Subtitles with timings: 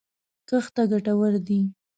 [0.49, 1.59] کښت ته ګټور دی